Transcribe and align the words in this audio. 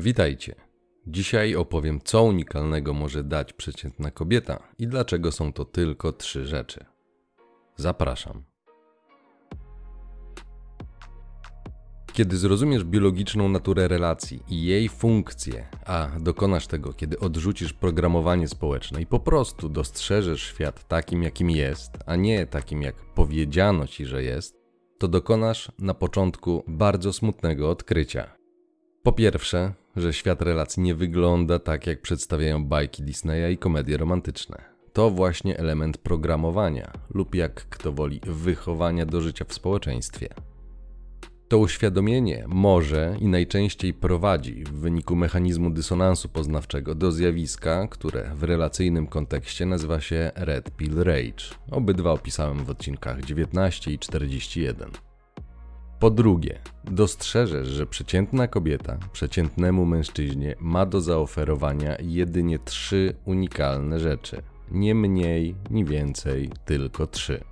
Witajcie. 0.00 0.54
Dzisiaj 1.06 1.54
opowiem, 1.54 2.00
co 2.04 2.22
unikalnego 2.22 2.94
może 2.94 3.24
dać 3.24 3.52
przeciętna 3.52 4.10
kobieta 4.10 4.62
i 4.78 4.86
dlaczego 4.86 5.32
są 5.32 5.52
to 5.52 5.64
tylko 5.64 6.12
trzy 6.12 6.46
rzeczy. 6.46 6.84
Zapraszam. 7.76 8.42
Kiedy 12.12 12.36
zrozumiesz 12.36 12.84
biologiczną 12.84 13.48
naturę 13.48 13.88
relacji 13.88 14.42
i 14.48 14.62
jej 14.62 14.88
funkcje, 14.88 15.66
a 15.86 16.08
dokonasz 16.20 16.66
tego, 16.66 16.92
kiedy 16.92 17.18
odrzucisz 17.18 17.72
programowanie 17.72 18.48
społeczne 18.48 19.02
i 19.02 19.06
po 19.06 19.20
prostu 19.20 19.68
dostrzeżesz 19.68 20.42
świat 20.42 20.88
takim, 20.88 21.22
jakim 21.22 21.50
jest, 21.50 21.92
a 22.06 22.16
nie 22.16 22.46
takim, 22.46 22.82
jak 22.82 22.94
powiedziano 23.14 23.86
ci, 23.86 24.06
że 24.06 24.22
jest, 24.22 24.56
to 24.98 25.08
dokonasz 25.08 25.72
na 25.78 25.94
początku 25.94 26.64
bardzo 26.68 27.12
smutnego 27.12 27.70
odkrycia. 27.70 28.36
Po 29.02 29.12
pierwsze, 29.12 29.72
że 29.96 30.12
świat 30.12 30.42
relacji 30.42 30.82
nie 30.82 30.94
wygląda 30.94 31.58
tak, 31.58 31.86
jak 31.86 32.00
przedstawiają 32.00 32.64
bajki 32.64 33.02
Disneya 33.02 33.52
i 33.52 33.58
komedie 33.58 33.96
romantyczne. 33.96 34.76
To 34.92 35.10
właśnie 35.10 35.58
element 35.58 35.98
programowania, 35.98 36.92
lub 37.14 37.34
jak 37.34 37.54
kto 37.54 37.92
woli, 37.92 38.20
wychowania 38.26 39.06
do 39.06 39.20
życia 39.20 39.44
w 39.48 39.54
społeczeństwie. 39.54 40.28
To 41.48 41.58
uświadomienie 41.58 42.44
może 42.48 43.16
i 43.20 43.26
najczęściej 43.26 43.94
prowadzi 43.94 44.64
w 44.64 44.72
wyniku 44.72 45.16
mechanizmu 45.16 45.70
dysonansu 45.70 46.28
poznawczego 46.28 46.94
do 46.94 47.12
zjawiska, 47.12 47.88
które 47.88 48.30
w 48.34 48.42
relacyjnym 48.42 49.06
kontekście 49.06 49.66
nazywa 49.66 50.00
się 50.00 50.30
Red 50.34 50.70
Pill 50.70 50.94
Rage. 51.02 51.44
Obydwa 51.70 52.12
opisałem 52.12 52.64
w 52.64 52.70
odcinkach 52.70 53.24
19 53.24 53.92
i 53.92 53.98
41. 53.98 55.05
Po 55.98 56.10
drugie, 56.10 56.58
dostrzeżesz, 56.84 57.68
że 57.68 57.86
przeciętna 57.86 58.48
kobieta 58.48 58.98
przeciętnemu 59.12 59.86
mężczyźnie 59.86 60.54
ma 60.60 60.86
do 60.86 61.00
zaoferowania 61.00 61.96
jedynie 62.00 62.58
trzy 62.58 63.14
unikalne 63.24 64.00
rzeczy. 64.00 64.42
Nie 64.70 64.94
mniej, 64.94 65.54
ni 65.70 65.84
więcej, 65.84 66.50
tylko 66.64 67.06
trzy. 67.06 67.44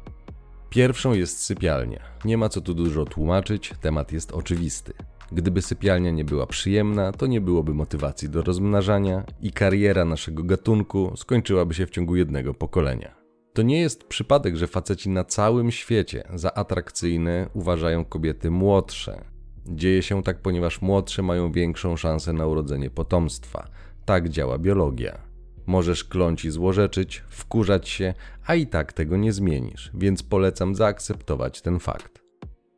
Pierwszą 0.70 1.12
jest 1.12 1.40
sypialnia. 1.40 2.00
Nie 2.24 2.38
ma 2.38 2.48
co 2.48 2.60
tu 2.60 2.74
dużo 2.74 3.04
tłumaczyć, 3.04 3.74
temat 3.80 4.12
jest 4.12 4.32
oczywisty. 4.32 4.92
Gdyby 5.32 5.62
sypialnia 5.62 6.10
nie 6.10 6.24
była 6.24 6.46
przyjemna, 6.46 7.12
to 7.12 7.26
nie 7.26 7.40
byłoby 7.40 7.74
motywacji 7.74 8.28
do 8.28 8.42
rozmnażania 8.42 9.24
i 9.40 9.52
kariera 9.52 10.04
naszego 10.04 10.42
gatunku 10.42 11.12
skończyłaby 11.16 11.74
się 11.74 11.86
w 11.86 11.90
ciągu 11.90 12.16
jednego 12.16 12.54
pokolenia. 12.54 13.23
To 13.54 13.62
nie 13.62 13.80
jest 13.80 14.04
przypadek, 14.04 14.56
że 14.56 14.66
faceci 14.66 15.10
na 15.10 15.24
całym 15.24 15.70
świecie 15.70 16.24
za 16.34 16.54
atrakcyjne 16.54 17.48
uważają 17.52 18.04
kobiety 18.04 18.50
młodsze. 18.50 19.24
Dzieje 19.66 20.02
się 20.02 20.22
tak, 20.22 20.42
ponieważ 20.42 20.82
młodsze 20.82 21.22
mają 21.22 21.52
większą 21.52 21.96
szansę 21.96 22.32
na 22.32 22.46
urodzenie 22.46 22.90
potomstwa. 22.90 23.68
Tak 24.04 24.28
działa 24.28 24.58
biologia. 24.58 25.18
Możesz 25.66 26.04
kląć 26.04 26.44
i 26.44 26.50
złorzeczyć, 26.50 27.22
wkurzać 27.28 27.88
się, 27.88 28.14
a 28.46 28.54
i 28.54 28.66
tak 28.66 28.92
tego 28.92 29.16
nie 29.16 29.32
zmienisz, 29.32 29.90
więc 29.94 30.22
polecam 30.22 30.74
zaakceptować 30.74 31.62
ten 31.62 31.78
fakt. 31.78 32.22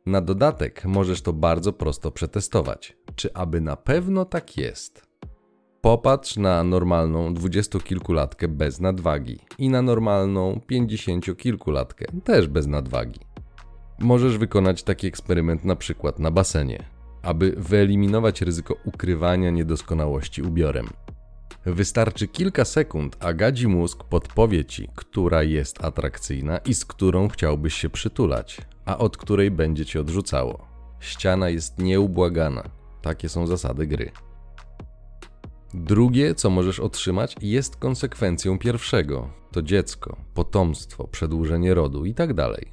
Na 0.05 0.21
dodatek 0.21 0.85
możesz 0.85 1.21
to 1.21 1.33
bardzo 1.33 1.73
prosto 1.73 2.11
przetestować. 2.11 2.97
Czy 3.15 3.33
aby 3.33 3.61
na 3.61 3.75
pewno 3.75 4.25
tak 4.25 4.57
jest? 4.57 5.06
Popatrz 5.81 6.37
na 6.37 6.63
normalną 6.63 7.33
dwudziestokilkulatkę 7.33 8.47
bez 8.47 8.79
nadwagi 8.79 9.39
i 9.57 9.69
na 9.69 9.81
normalną 9.81 10.61
pięćdziesięciokilkulatkę 10.67 12.05
też 12.23 12.47
bez 12.47 12.67
nadwagi. 12.67 13.19
Możesz 13.99 14.37
wykonać 14.37 14.83
taki 14.83 15.07
eksperyment 15.07 15.65
na 15.65 15.75
przykład 15.75 16.19
na 16.19 16.31
basenie, 16.31 16.83
aby 17.21 17.55
wyeliminować 17.57 18.41
ryzyko 18.41 18.75
ukrywania 18.85 19.49
niedoskonałości 19.49 20.41
ubiorem. 20.41 20.87
Wystarczy 21.65 22.27
kilka 22.27 22.65
sekund, 22.65 23.17
a 23.19 23.33
gadzi 23.33 23.67
mózg 23.67 24.03
podpowie 24.03 24.65
ci, 24.65 24.89
która 24.95 25.43
jest 25.43 25.83
atrakcyjna 25.85 26.57
i 26.57 26.73
z 26.73 26.85
którą 26.85 27.27
chciałbyś 27.27 27.73
się 27.73 27.89
przytulać, 27.89 28.61
a 28.85 28.97
od 28.97 29.17
której 29.17 29.51
będzie 29.51 29.85
cię 29.85 30.01
odrzucało. 30.01 30.67
Ściana 30.99 31.49
jest 31.49 31.79
nieubłagana. 31.79 32.63
Takie 33.01 33.29
są 33.29 33.47
zasady 33.47 33.87
gry. 33.87 34.11
Drugie, 35.73 36.35
co 36.35 36.49
możesz 36.49 36.79
otrzymać, 36.79 37.35
jest 37.41 37.75
konsekwencją 37.75 38.59
pierwszego. 38.59 39.29
To 39.51 39.61
dziecko, 39.61 40.17
potomstwo, 40.33 41.07
przedłużenie 41.07 41.73
rodu 41.73 42.05
itd. 42.05 42.33
Tak 42.33 42.65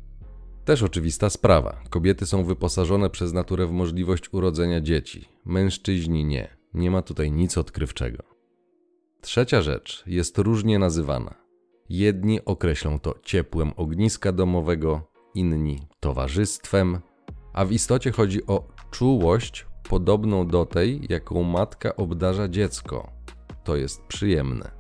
Też 0.65 0.83
oczywista 0.83 1.31
sprawa. 1.31 1.83
Kobiety 1.91 2.27
są 2.27 2.45
wyposażone 2.45 3.11
przez 3.11 3.33
naturę 3.33 3.67
w 3.67 3.73
możliwość 3.73 4.33
urodzenia 4.33 4.81
dzieci. 4.81 5.29
Mężczyźni 5.45 6.25
nie. 6.25 6.57
Nie 6.75 6.91
ma 6.91 7.03
tutaj 7.03 7.33
nic 7.33 7.59
odkrywczego. 7.59 8.23
Trzecia 9.21 9.63
rzecz 9.63 10.05
jest 10.07 10.39
różnie 10.39 10.79
nazywana. 10.79 11.35
Jedni 11.89 12.45
określą 12.45 12.99
to 12.99 13.15
ciepłem 13.23 13.73
ogniska 13.77 14.33
domowego, 14.33 15.11
inni 15.35 15.81
towarzystwem, 16.01 17.01
a 17.53 17.65
w 17.65 17.73
istocie 17.73 18.11
chodzi 18.11 18.47
o 18.47 18.69
czułość 18.91 19.67
podobną 19.89 20.47
do 20.47 20.67
tej, 20.67 21.01
jaką 21.09 21.43
matka 21.43 21.97
obdarza 21.97 22.49
dziecko. 22.49 23.11
To 23.65 23.77
jest 23.77 24.03
przyjemne. 24.03 24.71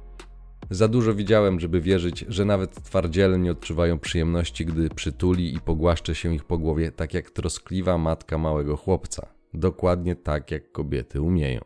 Za 0.70 0.88
dużo 0.88 1.15
widziałem, 1.15 1.60
żeby 1.60 1.81
wierzyć, 1.81 2.25
że 2.28 2.44
nawet 2.44 2.82
twardziele 2.82 3.38
nie 3.38 3.50
odczuwają 3.50 3.98
przyjemności, 3.98 4.66
gdy 4.66 4.88
przytuli 4.88 5.54
i 5.54 5.60
pogłaszcze 5.60 6.15
się 6.15 6.34
ich 6.34 6.44
po 6.44 6.59
głowie, 6.59 6.92
tak 6.92 7.15
jak 7.15 7.31
troskliwa 7.31 7.98
matka 7.98 8.38
małego 8.38 8.76
chłopca. 8.76 9.26
Dokładnie 9.54 10.16
tak, 10.16 10.50
jak 10.50 10.72
kobiety 10.72 11.21
umieją. 11.21 11.60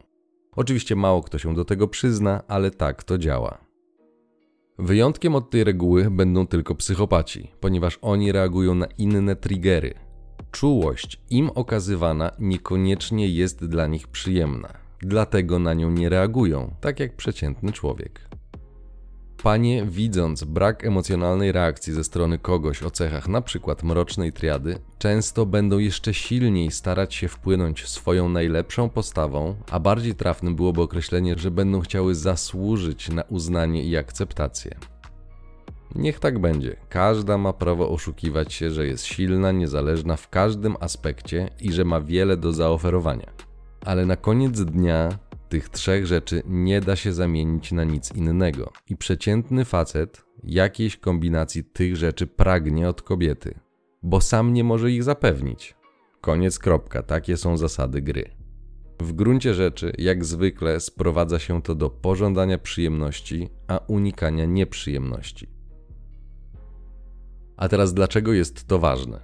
Oczywiście 0.56 0.96
mało 0.96 1.22
kto 1.22 1.38
się 1.38 1.54
do 1.54 1.64
tego 1.64 1.88
przyzna, 1.88 2.42
ale 2.48 2.70
tak 2.70 3.04
to 3.04 3.18
działa. 3.18 3.58
Wyjątkiem 4.78 5.34
od 5.34 5.50
tej 5.50 5.64
reguły 5.64 6.10
będą 6.10 6.46
tylko 6.46 6.74
psychopaci, 6.74 7.52
ponieważ 7.60 7.98
oni 8.02 8.32
reagują 8.32 8.74
na 8.74 8.86
inne 8.98 9.36
triggery, 9.36 9.94
Czułość 10.50 11.20
im 11.30 11.50
okazywana 11.54 12.30
niekoniecznie 12.38 13.28
jest 13.28 13.64
dla 13.64 13.86
nich 13.86 14.08
przyjemna, 14.08 14.68
dlatego 15.00 15.58
na 15.58 15.74
nią 15.74 15.90
nie 15.90 16.08
reagują, 16.08 16.74
tak 16.80 17.00
jak 17.00 17.16
przeciętny 17.16 17.72
człowiek. 17.72 18.28
Panie, 19.42 19.86
widząc 19.86 20.44
brak 20.44 20.84
emocjonalnej 20.84 21.52
reakcji 21.52 21.92
ze 21.92 22.04
strony 22.04 22.38
kogoś 22.38 22.82
o 22.82 22.90
cechach 22.90 23.28
np. 23.28 23.74
mrocznej 23.82 24.32
triady, 24.32 24.78
często 24.98 25.46
będą 25.46 25.78
jeszcze 25.78 26.14
silniej 26.14 26.70
starać 26.70 27.14
się 27.14 27.28
wpłynąć 27.28 27.88
swoją 27.88 28.28
najlepszą 28.28 28.88
postawą, 28.88 29.54
a 29.70 29.80
bardziej 29.80 30.14
trafnym 30.14 30.56
byłoby 30.56 30.82
określenie, 30.82 31.34
że 31.38 31.50
będą 31.50 31.80
chciały 31.80 32.14
zasłużyć 32.14 33.08
na 33.08 33.22
uznanie 33.22 33.84
i 33.84 33.96
akceptację. 33.96 34.76
Niech 35.98 36.20
tak 36.20 36.38
będzie. 36.38 36.76
Każda 36.88 37.38
ma 37.38 37.52
prawo 37.52 37.90
oszukiwać 37.90 38.52
się, 38.52 38.70
że 38.70 38.86
jest 38.86 39.04
silna, 39.04 39.52
niezależna 39.52 40.16
w 40.16 40.28
każdym 40.28 40.76
aspekcie 40.80 41.50
i 41.60 41.72
że 41.72 41.84
ma 41.84 42.00
wiele 42.00 42.36
do 42.36 42.52
zaoferowania. 42.52 43.32
Ale 43.84 44.06
na 44.06 44.16
koniec 44.16 44.60
dnia 44.60 45.18
tych 45.48 45.68
trzech 45.68 46.06
rzeczy 46.06 46.42
nie 46.46 46.80
da 46.80 46.96
się 46.96 47.12
zamienić 47.12 47.72
na 47.72 47.84
nic 47.84 48.14
innego. 48.14 48.72
I 48.88 48.96
przeciętny 48.96 49.64
facet 49.64 50.24
jakiejś 50.44 50.96
kombinacji 50.96 51.64
tych 51.64 51.96
rzeczy 51.96 52.26
pragnie 52.26 52.88
od 52.88 53.02
kobiety, 53.02 53.58
bo 54.02 54.20
sam 54.20 54.52
nie 54.52 54.64
może 54.64 54.90
ich 54.90 55.02
zapewnić. 55.02 55.76
Koniec 56.20 56.58
kropka, 56.58 57.02
takie 57.02 57.36
są 57.36 57.56
zasady 57.56 58.02
gry. 58.02 58.30
W 59.00 59.12
gruncie 59.12 59.54
rzeczy, 59.54 59.92
jak 59.98 60.24
zwykle, 60.24 60.80
sprowadza 60.80 61.38
się 61.38 61.62
to 61.62 61.74
do 61.74 61.90
pożądania 61.90 62.58
przyjemności, 62.58 63.48
a 63.68 63.80
unikania 63.86 64.44
nieprzyjemności. 64.44 65.57
A 67.58 67.68
teraz 67.68 67.94
dlaczego 67.94 68.32
jest 68.32 68.66
to 68.66 68.78
ważne? 68.78 69.20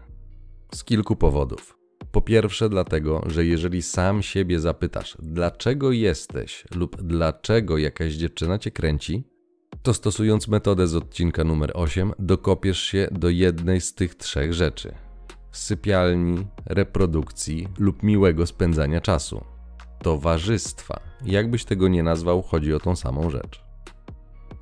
Z 0.74 0.84
kilku 0.84 1.16
powodów. 1.16 1.78
Po 2.12 2.22
pierwsze, 2.22 2.68
dlatego, 2.68 3.22
że 3.26 3.44
jeżeli 3.44 3.82
sam 3.82 4.22
siebie 4.22 4.60
zapytasz, 4.60 5.16
dlaczego 5.22 5.92
jesteś 5.92 6.64
lub 6.75 7.02
dlaczego 7.02 7.78
jakaś 7.78 8.12
dziewczyna 8.12 8.58
cię 8.58 8.70
kręci, 8.70 9.25
to 9.82 9.94
stosując 9.94 10.48
metodę 10.48 10.86
z 10.86 10.94
odcinka 10.96 11.44
numer 11.44 11.70
8, 11.75 12.12
dokopiesz 12.19 12.81
się 12.81 13.08
do 13.12 13.28
jednej 13.28 13.81
z 13.81 13.94
tych 13.94 14.14
trzech 14.14 14.52
rzeczy: 14.52 14.94
sypialni, 15.52 16.46
reprodukcji 16.66 17.69
lub 17.78 18.02
miłego 18.02 18.46
spędzania 18.46 19.00
czasu. 19.00 19.44
Towarzystwa. 20.02 21.00
Jakbyś 21.25 21.64
tego 21.64 21.88
nie 21.88 22.02
nazwał, 22.02 22.42
chodzi 22.42 22.75
o 22.75 22.80
tą 22.80 22.96
samą 22.96 23.30
rzecz. 23.30 23.63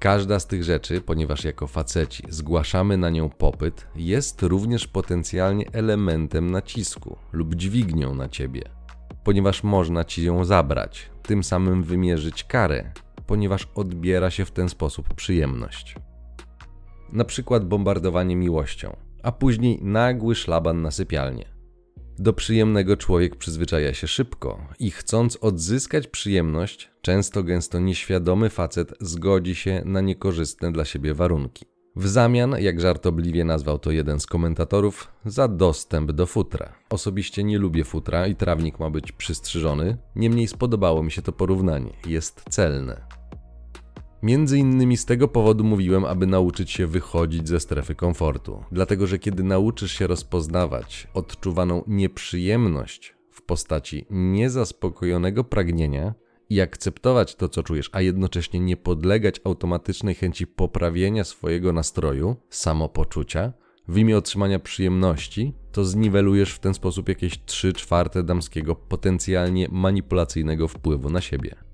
Każda 0.02 0.40
z 0.40 0.46
tych 0.46 0.64
rzeczy, 0.64 1.00
ponieważ 1.00 1.44
jako 1.44 1.66
faceci 1.66 2.22
zgłaszamy 2.28 2.96
na 2.96 3.10
nią 3.10 3.28
popyt, 3.28 3.86
jest 3.96 4.42
również 4.42 4.86
potencjalnie 4.86 5.64
elementem 5.72 6.50
nacisku 6.50 7.16
lub 7.32 7.54
dźwignią 7.54 8.14
na 8.14 8.28
ciebie, 8.28 8.62
ponieważ 9.24 9.62
można 9.62 10.04
ci 10.04 10.24
ją 10.24 10.44
zabrać, 10.44 11.10
tym 11.22 11.44
samym 11.44 11.82
wymierzyć 11.82 12.44
karę, 12.44 12.92
ponieważ 13.26 13.68
odbiera 13.74 14.30
się 14.30 14.44
w 14.44 14.50
ten 14.50 14.68
sposób 14.68 15.14
przyjemność. 15.14 15.96
Na 17.12 17.24
przykład 17.24 17.68
bombardowanie 17.68 18.36
miłością, 18.36 18.96
a 19.22 19.32
później 19.32 19.78
nagły 19.82 20.34
szlaban 20.34 20.82
na 20.82 20.90
sypialnię. 20.90 21.51
Do 22.18 22.32
przyjemnego 22.32 22.96
człowiek 22.96 23.36
przyzwyczaja 23.36 23.94
się 23.94 24.06
szybko 24.06 24.68
i 24.78 24.90
chcąc 24.90 25.38
odzyskać 25.40 26.06
przyjemność, 26.06 26.90
często 27.02 27.42
gęsto 27.42 27.80
nieświadomy 27.80 28.50
facet 28.50 28.94
zgodzi 29.00 29.54
się 29.54 29.82
na 29.84 30.00
niekorzystne 30.00 30.72
dla 30.72 30.84
siebie 30.84 31.14
warunki. 31.14 31.64
W 31.96 32.08
zamian, 32.08 32.56
jak 32.58 32.80
żartobliwie 32.80 33.44
nazwał 33.44 33.78
to 33.78 33.90
jeden 33.90 34.20
z 34.20 34.26
komentatorów, 34.26 35.08
za 35.24 35.48
dostęp 35.48 36.12
do 36.12 36.26
futra. 36.26 36.72
Osobiście 36.90 37.44
nie 37.44 37.58
lubię 37.58 37.84
futra 37.84 38.26
i 38.26 38.36
trawnik 38.36 38.78
ma 38.78 38.90
być 38.90 39.12
przystrzyżony, 39.12 39.96
niemniej 40.16 40.48
spodobało 40.48 41.02
mi 41.02 41.10
się 41.10 41.22
to 41.22 41.32
porównanie. 41.32 41.90
Jest 42.06 42.44
celne. 42.50 43.11
Między 44.22 44.58
innymi 44.58 44.96
z 44.96 45.04
tego 45.04 45.28
powodu 45.28 45.64
mówiłem, 45.64 46.04
aby 46.04 46.26
nauczyć 46.26 46.70
się 46.70 46.86
wychodzić 46.86 47.48
ze 47.48 47.60
strefy 47.60 47.94
komfortu. 47.94 48.64
Dlatego, 48.72 49.06
że 49.06 49.18
kiedy 49.18 49.42
nauczysz 49.42 49.92
się 49.92 50.06
rozpoznawać 50.06 51.08
odczuwaną 51.14 51.84
nieprzyjemność 51.86 53.14
w 53.30 53.42
postaci 53.42 54.06
niezaspokojonego 54.10 55.44
pragnienia 55.44 56.14
i 56.50 56.60
akceptować 56.60 57.34
to, 57.34 57.48
co 57.48 57.62
czujesz, 57.62 57.90
a 57.92 58.00
jednocześnie 58.00 58.60
nie 58.60 58.76
podlegać 58.76 59.40
automatycznej 59.44 60.14
chęci 60.14 60.46
poprawienia 60.46 61.24
swojego 61.24 61.72
nastroju, 61.72 62.36
samopoczucia, 62.50 63.52
w 63.88 63.98
imię 63.98 64.16
otrzymania 64.16 64.58
przyjemności, 64.58 65.54
to 65.72 65.84
zniwelujesz 65.84 66.52
w 66.52 66.58
ten 66.58 66.74
sposób 66.74 67.08
jakieś 67.08 67.44
3 67.44 67.72
czwarte 67.72 68.22
damskiego 68.22 68.74
potencjalnie 68.76 69.68
manipulacyjnego 69.70 70.68
wpływu 70.68 71.10
na 71.10 71.20
siebie. 71.20 71.71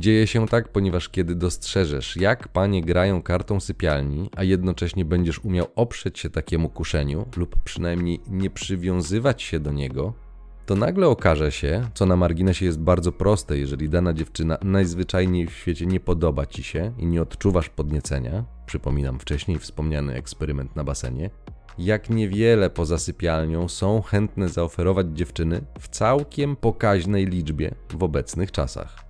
Dzieje 0.00 0.26
się 0.26 0.48
tak, 0.48 0.68
ponieważ 0.68 1.08
kiedy 1.08 1.34
dostrzeżesz, 1.34 2.16
jak 2.16 2.48
panie 2.48 2.82
grają 2.82 3.22
kartą 3.22 3.60
sypialni, 3.60 4.30
a 4.36 4.44
jednocześnie 4.44 5.04
będziesz 5.04 5.38
umiał 5.38 5.66
oprzeć 5.76 6.18
się 6.18 6.30
takiemu 6.30 6.68
kuszeniu, 6.68 7.26
lub 7.36 7.56
przynajmniej 7.64 8.20
nie 8.30 8.50
przywiązywać 8.50 9.42
się 9.42 9.60
do 9.60 9.72
niego, 9.72 10.12
to 10.66 10.76
nagle 10.76 11.08
okaże 11.08 11.52
się, 11.52 11.88
co 11.94 12.06
na 12.06 12.16
marginesie 12.16 12.66
jest 12.66 12.80
bardzo 12.80 13.12
proste, 13.12 13.58
jeżeli 13.58 13.88
dana 13.88 14.12
dziewczyna 14.12 14.58
najzwyczajniej 14.62 15.46
w 15.46 15.52
świecie 15.52 15.86
nie 15.86 16.00
podoba 16.00 16.46
ci 16.46 16.62
się 16.62 16.92
i 16.98 17.06
nie 17.06 17.22
odczuwasz 17.22 17.68
podniecenia, 17.68 18.44
przypominam 18.66 19.18
wcześniej 19.18 19.58
wspomniany 19.58 20.14
eksperyment 20.14 20.76
na 20.76 20.84
basenie, 20.84 21.30
jak 21.78 22.10
niewiele 22.10 22.70
poza 22.70 22.98
sypialnią 22.98 23.68
są 23.68 24.02
chętne 24.02 24.48
zaoferować 24.48 25.06
dziewczyny 25.12 25.64
w 25.80 25.88
całkiem 25.88 26.56
pokaźnej 26.56 27.26
liczbie 27.26 27.74
w 27.98 28.02
obecnych 28.02 28.52
czasach. 28.52 29.09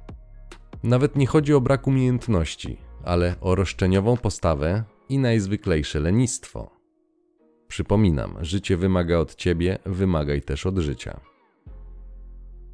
Nawet 0.82 1.16
nie 1.16 1.26
chodzi 1.26 1.54
o 1.54 1.60
brak 1.60 1.86
umiejętności, 1.86 2.76
ale 3.04 3.34
o 3.40 3.54
roszczeniową 3.54 4.16
postawę 4.16 4.84
i 5.08 5.18
najzwyklejsze 5.18 6.00
lenistwo. 6.00 6.70
Przypominam, 7.68 8.36
życie 8.40 8.76
wymaga 8.76 9.18
od 9.18 9.34
ciebie, 9.34 9.78
wymagaj 9.86 10.42
też 10.42 10.66
od 10.66 10.78
życia. 10.78 11.20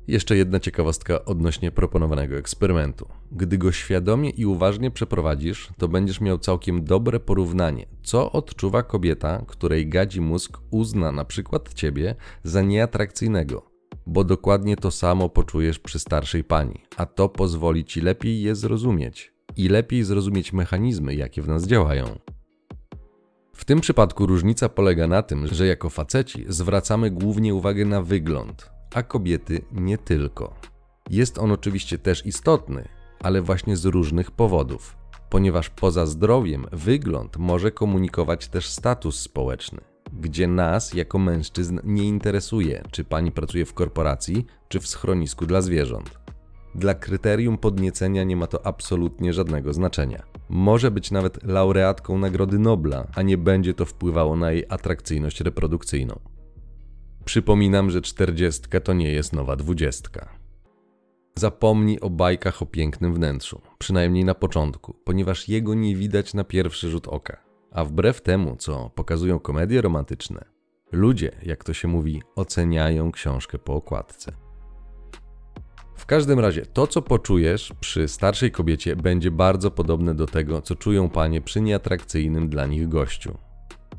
Jeszcze 0.09 0.37
jedna 0.37 0.61
ciekawostka 0.61 1.25
odnośnie 1.25 1.71
proponowanego 1.71 2.37
eksperymentu. 2.37 3.09
Gdy 3.33 3.59
go 3.59 3.73
świadomie 3.73 4.31
i 4.31 4.47
uważnie 4.47 4.91
przeprowadzisz, 4.91 5.69
to 5.79 5.89
będziesz 5.89 6.21
miał 6.21 6.39
całkiem 6.39 6.85
dobre 6.85 7.21
porównanie, 7.21 7.87
co 8.03 8.33
odczuwa 8.33 8.83
kobieta, 8.83 9.45
której 9.47 9.89
gadzi 9.89 10.21
mózg 10.21 10.59
uzna 10.71 11.13
na 11.13 11.25
przykład 11.25 11.75
ciebie 11.75 12.15
za 12.45 12.63
nieatrakcyjnego, 12.63 13.76
bo 14.07 14.25
dokładnie 14.25 14.77
to 14.77 14.91
samo 14.91 15.29
poczujesz 15.29 15.79
przy 15.79 15.99
starszej 15.99 16.45
pani, 16.45 16.83
a 16.97 17.07
to 17.07 17.29
pozwoli 17.29 17.85
ci 17.85 18.01
lepiej 18.01 18.43
je 18.43 18.55
zrozumieć 18.55 19.33
i 19.57 19.69
lepiej 19.69 20.05
zrozumieć 20.05 20.53
mechanizmy, 20.53 21.15
jakie 21.15 21.43
w 21.43 21.49
nas 21.49 21.67
działają. 21.67 22.19
W 23.55 23.65
tym 23.65 23.81
przypadku 23.81 24.27
różnica 24.27 24.69
polega 24.69 25.07
na 25.07 25.23
tym, 25.23 25.47
że 25.47 25.67
jako 25.67 25.91
faceci 25.91 26.45
zwracamy 26.49 27.11
głównie 27.11 27.55
uwagę 27.55 27.85
na 27.85 28.03
wygląd, 28.03 28.71
a 28.95 29.03
kobiety 29.03 29.61
nie 29.73 29.99
tylko. 29.99 30.55
Jest 31.11 31.39
on 31.39 31.53
oczywiście 31.53 31.99
też 31.99 32.27
istotny, 32.27 32.89
ale 33.21 33.43
właśnie 33.43 33.77
z 33.77 33.85
różnych 33.85 34.31
powodów, 34.31 34.97
ponieważ 35.31 35.71
poza 35.71 36.07
zdrowiem 36.07 36.67
wygląd 36.73 37.37
może 37.37 37.71
komunikować 37.71 38.49
też 38.49 38.69
status 38.69 39.21
społeczny 39.21 39.96
gdzie 40.21 40.49
nas 40.49 40.95
jako 40.95 41.19
mężczyzn 41.19 41.81
nie 41.85 42.05
interesuje, 42.05 42.83
czy 42.91 43.05
pani 43.05 43.33
pracuje 43.33 43.65
w 43.65 43.75
korporacji, 43.75 44.47
czy 44.69 44.81
w 44.81 44.87
schronisku 44.87 45.47
dla 45.47 45.63
zwierząt. 45.63 46.19
Dla 46.75 46.95
kryterium 46.95 47.59
podniecenia 47.59 48.25
nie 48.25 48.37
ma 48.37 48.47
to 48.47 48.67
absolutnie 48.67 49.33
żadnego 49.33 49.73
znaczenia. 49.73 50.23
Może 50.49 50.91
być 50.91 51.11
nawet 51.11 51.45
laureatką 51.45 52.19
Nagrody 52.19 52.59
Nobla, 52.59 53.07
a 53.15 53.23
nie 53.23 53.39
będzie 53.39 53.75
to 53.75 53.85
wpływało 53.85 54.37
na 54.37 54.53
jej 54.53 54.65
atrakcyjność 54.69 55.41
reprodukcyjną. 55.41 56.21
Przypominam, 57.25 57.91
że 57.91 58.03
czterdziestka 58.03 58.81
to 58.81 58.93
nie 58.93 59.13
jest 59.13 59.33
nowa 59.33 59.57
dwudziestka. 59.57 60.29
Zapomnij 61.39 62.01
o 62.01 62.11
bajkach 62.11 62.63
o 62.63 62.67
pięknym 62.67 63.15
wnętrzu, 63.15 63.61
przynajmniej 63.79 64.25
na 64.25 64.35
początku, 64.35 64.95
ponieważ 65.05 65.49
jego 65.49 65.75
nie 65.75 65.97
widać 65.97 66.35
na 66.35 66.45
pierwszy 66.45 66.91
rzut 66.91 67.09
oka. 67.09 67.46
A 67.77 67.85
wbrew 67.85 68.21
temu, 68.21 68.57
co 68.57 68.91
pokazują 68.95 69.39
komedie 69.39 69.83
romantyczne, 69.83 70.45
ludzie, 70.93 71.33
jak 71.43 71.65
to 71.65 71.75
się 71.75 71.89
mówi, 71.89 72.23
oceniają 72.37 73.13
książkę 73.13 73.59
po 73.59 73.75
okładce. 73.75 74.33
W 75.97 76.07
każdym 76.07 76.41
razie, 76.41 76.67
to 76.67 76.87
co 76.87 77.03
poczujesz 77.03 77.73
przy 77.81 78.09
starszej 78.09 78.51
kobiecie 78.51 78.97
będzie 78.97 79.31
bardzo 79.31 79.71
podobne 79.71 80.15
do 80.15 80.27
tego, 80.27 80.63
co 80.63 80.75
czują 80.75 81.11
panie 81.11 81.41
przy 81.41 81.61
nieatrakcyjnym 81.61 82.49
dla 82.49 82.67
nich 82.67 82.89
gościu. 82.89 83.39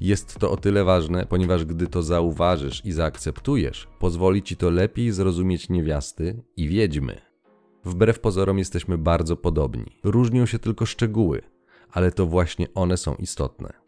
Jest 0.01 0.39
to 0.39 0.51
o 0.51 0.57
tyle 0.57 0.83
ważne, 0.83 1.25
ponieważ 1.25 1.65
gdy 1.65 1.87
to 1.87 2.03
zauważysz 2.03 2.85
i 2.85 2.91
zaakceptujesz, 2.91 3.87
pozwoli 3.99 4.43
ci 4.43 4.57
to 4.57 4.69
lepiej 4.69 5.11
zrozumieć 5.11 5.69
niewiasty 5.69 6.43
i 6.55 6.67
wiedźmy. 6.67 7.21
Wbrew 7.83 8.19
pozorom 8.19 8.57
jesteśmy 8.57 8.97
bardzo 8.97 9.35
podobni. 9.35 9.99
Różnią 10.03 10.45
się 10.45 10.59
tylko 10.59 10.85
szczegóły, 10.85 11.41
ale 11.91 12.11
to 12.11 12.25
właśnie 12.25 12.67
one 12.73 12.97
są 12.97 13.15
istotne. 13.15 13.87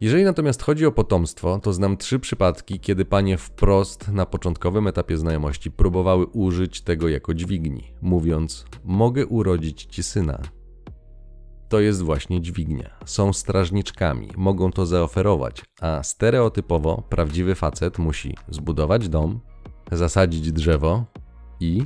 Jeżeli 0.00 0.24
natomiast 0.24 0.62
chodzi 0.62 0.86
o 0.86 0.92
potomstwo, 0.92 1.58
to 1.58 1.72
znam 1.72 1.96
trzy 1.96 2.18
przypadki, 2.18 2.80
kiedy 2.80 3.04
panie 3.04 3.36
wprost 3.38 4.08
na 4.08 4.26
początkowym 4.26 4.86
etapie 4.86 5.16
znajomości 5.16 5.70
próbowały 5.70 6.26
użyć 6.26 6.80
tego 6.80 7.08
jako 7.08 7.34
dźwigni, 7.34 7.92
mówiąc: 8.02 8.64
Mogę 8.84 9.26
urodzić 9.26 9.84
ci 9.84 10.02
syna. 10.02 10.38
To 11.68 11.80
jest 11.80 12.02
właśnie 12.02 12.40
dźwignia. 12.40 12.90
Są 13.04 13.32
strażniczkami, 13.32 14.28
mogą 14.36 14.72
to 14.72 14.86
zaoferować, 14.86 15.64
a 15.80 16.02
stereotypowo 16.02 17.02
prawdziwy 17.08 17.54
facet 17.54 17.98
musi 17.98 18.34
zbudować 18.48 19.08
dom, 19.08 19.40
zasadzić 19.92 20.52
drzewo 20.52 21.04
i 21.60 21.82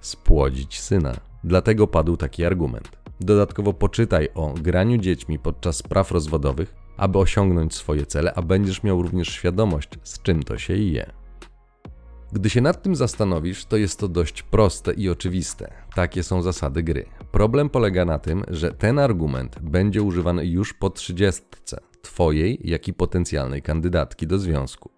spłodzić 0.00 0.80
syna. 0.80 1.14
Dlatego 1.44 1.86
padł 1.86 2.16
taki 2.16 2.44
argument. 2.44 2.95
Dodatkowo 3.20 3.72
poczytaj 3.72 4.28
o 4.34 4.54
graniu 4.54 4.98
dziećmi 4.98 5.38
podczas 5.38 5.76
spraw 5.76 6.10
rozwodowych, 6.10 6.74
aby 6.96 7.18
osiągnąć 7.18 7.74
swoje 7.74 8.06
cele, 8.06 8.34
a 8.34 8.42
będziesz 8.42 8.82
miał 8.82 9.02
również 9.02 9.28
świadomość, 9.28 9.88
z 10.02 10.22
czym 10.22 10.42
to 10.42 10.58
się 10.58 10.76
je. 10.76 11.12
Gdy 12.32 12.50
się 12.50 12.60
nad 12.60 12.82
tym 12.82 12.96
zastanowisz, 12.96 13.64
to 13.64 13.76
jest 13.76 14.00
to 14.00 14.08
dość 14.08 14.42
proste 14.42 14.92
i 14.92 15.08
oczywiste. 15.08 15.72
Takie 15.94 16.22
są 16.22 16.42
zasady 16.42 16.82
gry. 16.82 17.06
Problem 17.32 17.70
polega 17.70 18.04
na 18.04 18.18
tym, 18.18 18.44
że 18.48 18.72
ten 18.72 18.98
argument 18.98 19.58
będzie 19.62 20.02
używany 20.02 20.46
już 20.46 20.74
po 20.74 20.90
trzydziestce, 20.90 21.80
twojej, 22.02 22.60
jak 22.64 22.88
i 22.88 22.94
potencjalnej 22.94 23.62
kandydatki 23.62 24.26
do 24.26 24.38
związku. 24.38 24.90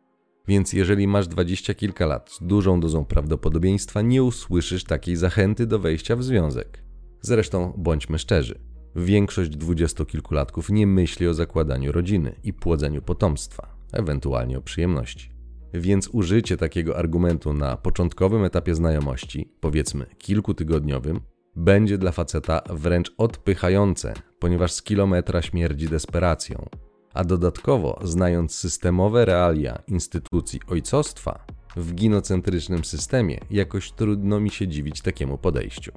Więc 0.48 0.72
jeżeli 0.72 1.08
masz 1.08 1.28
dwadzieścia 1.28 1.74
kilka 1.74 2.06
lat 2.06 2.30
z 2.30 2.46
dużą 2.46 2.80
dozą 2.80 3.04
prawdopodobieństwa, 3.04 4.02
nie 4.02 4.22
usłyszysz 4.22 4.84
takiej 4.84 5.16
zachęty 5.16 5.66
do 5.66 5.78
wejścia 5.78 6.16
w 6.16 6.24
związek. 6.24 6.87
Zresztą 7.20 7.72
bądźmy 7.76 8.18
szczerzy. 8.18 8.58
Większość 8.96 9.50
dwudziestokilkulatków 9.50 10.70
nie 10.70 10.86
myśli 10.86 11.28
o 11.28 11.34
zakładaniu 11.34 11.92
rodziny 11.92 12.34
i 12.44 12.52
płodzeniu 12.52 13.02
potomstwa, 13.02 13.76
ewentualnie 13.92 14.58
o 14.58 14.62
przyjemności. 14.62 15.30
Więc 15.74 16.08
użycie 16.08 16.56
takiego 16.56 16.98
argumentu 16.98 17.52
na 17.52 17.76
początkowym 17.76 18.44
etapie 18.44 18.74
znajomości, 18.74 19.52
powiedzmy 19.60 20.06
kilkutygodniowym, 20.18 21.20
będzie 21.56 21.98
dla 21.98 22.12
faceta 22.12 22.62
wręcz 22.70 23.12
odpychające, 23.18 24.14
ponieważ 24.38 24.72
z 24.72 24.82
kilometra 24.82 25.42
śmierdzi 25.42 25.88
desperacją. 25.88 26.68
A 27.14 27.24
dodatkowo, 27.24 28.00
znając 28.04 28.54
systemowe 28.54 29.24
realia 29.24 29.82
instytucji 29.86 30.60
ojcostwa, 30.68 31.46
w 31.76 31.94
ginocentrycznym 31.94 32.84
systemie 32.84 33.40
jakoś 33.50 33.92
trudno 33.92 34.40
mi 34.40 34.50
się 34.50 34.68
dziwić 34.68 35.00
takiemu 35.00 35.38
podejściu. 35.38 35.92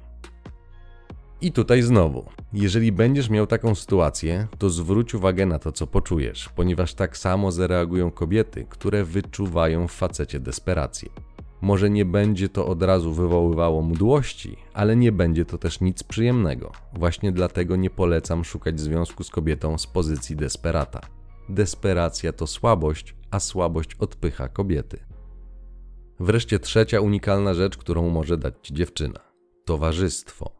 I 1.42 1.52
tutaj 1.52 1.82
znowu, 1.82 2.24
jeżeli 2.52 2.92
będziesz 2.92 3.30
miał 3.30 3.46
taką 3.46 3.74
sytuację, 3.74 4.46
to 4.58 4.70
zwróć 4.70 5.14
uwagę 5.14 5.46
na 5.46 5.58
to, 5.58 5.72
co 5.72 5.86
poczujesz, 5.86 6.48
ponieważ 6.48 6.94
tak 6.94 7.16
samo 7.16 7.52
zareagują 7.52 8.10
kobiety, 8.10 8.66
które 8.68 9.04
wyczuwają 9.04 9.88
w 9.88 9.92
facecie 9.92 10.40
desperację. 10.40 11.08
Może 11.60 11.90
nie 11.90 12.04
będzie 12.04 12.48
to 12.48 12.66
od 12.66 12.82
razu 12.82 13.12
wywoływało 13.12 13.82
mdłości, 13.82 14.56
ale 14.74 14.96
nie 14.96 15.12
będzie 15.12 15.44
to 15.44 15.58
też 15.58 15.80
nic 15.80 16.02
przyjemnego. 16.02 16.72
Właśnie 16.92 17.32
dlatego 17.32 17.76
nie 17.76 17.90
polecam 17.90 18.44
szukać 18.44 18.80
związku 18.80 19.24
z 19.24 19.30
kobietą 19.30 19.78
z 19.78 19.86
pozycji 19.86 20.36
desperata. 20.36 21.00
Desperacja 21.48 22.32
to 22.32 22.46
słabość, 22.46 23.14
a 23.30 23.40
słabość 23.40 23.94
odpycha 23.94 24.48
kobiety. 24.48 24.98
Wreszcie 26.20 26.58
trzecia 26.58 27.00
unikalna 27.00 27.54
rzecz, 27.54 27.76
którą 27.76 28.10
może 28.10 28.38
dać 28.38 28.54
ci 28.62 28.74
dziewczyna: 28.74 29.20
towarzystwo, 29.64 30.51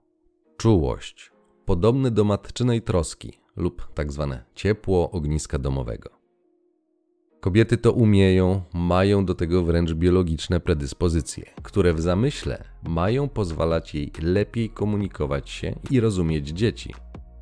czułość, 0.62 1.32
podobny 1.64 2.10
do 2.10 2.24
matczynej 2.24 2.82
troski 2.82 3.32
lub 3.56 3.94
tak 3.94 4.12
zwane 4.12 4.44
ciepło 4.54 5.10
ogniska 5.10 5.58
domowego. 5.58 6.10
Kobiety 7.40 7.76
to 7.76 7.92
umieją, 7.92 8.62
mają 8.74 9.24
do 9.24 9.34
tego 9.34 9.62
wręcz 9.62 9.92
biologiczne 9.92 10.60
predyspozycje, 10.60 11.44
które 11.62 11.94
w 11.94 12.00
zamyśle 12.00 12.64
mają 12.82 13.28
pozwalać 13.28 13.94
jej 13.94 14.12
lepiej 14.22 14.70
komunikować 14.70 15.50
się 15.50 15.74
i 15.90 16.00
rozumieć 16.00 16.48
dzieci, 16.48 16.94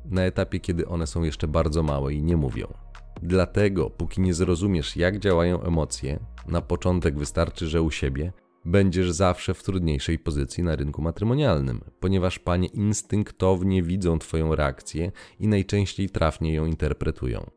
na 0.05 0.21
etapie 0.21 0.59
kiedy 0.59 0.87
one 0.87 1.07
są 1.07 1.23
jeszcze 1.23 1.47
bardzo 1.47 1.83
małe 1.83 2.13
i 2.13 2.23
nie 2.23 2.37
mówią. 2.37 2.73
Dlatego, 3.21 3.89
póki 3.89 4.21
nie 4.21 4.33
zrozumiesz, 4.33 4.97
jak 4.97 5.19
działają 5.19 5.61
emocje, 5.61 6.19
na 6.47 6.61
początek 6.61 7.17
wystarczy, 7.17 7.67
że 7.67 7.81
u 7.81 7.91
siebie 7.91 8.33
będziesz 8.65 9.11
zawsze 9.11 9.53
w 9.53 9.63
trudniejszej 9.63 10.19
pozycji 10.19 10.63
na 10.63 10.75
rynku 10.75 11.01
matrymonialnym, 11.01 11.81
ponieważ 11.99 12.39
panie 12.39 12.67
instynktownie 12.67 13.83
widzą 13.83 14.19
Twoją 14.19 14.55
reakcję 14.55 15.11
i 15.39 15.47
najczęściej 15.47 16.09
trafnie 16.09 16.53
ją 16.53 16.65
interpretują. 16.65 17.49